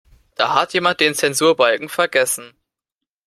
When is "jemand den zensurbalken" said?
0.73-1.87